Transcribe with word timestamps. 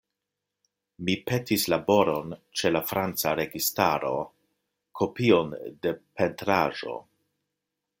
Mi 1.09 1.15
petis 1.31 1.65
laboron 1.73 2.33
ĉe 2.61 2.73
la 2.73 2.83
franca 2.93 3.37
registaro, 3.43 4.15
kopion 5.03 5.57
de 5.85 5.97
pentraĵo. 6.05 7.01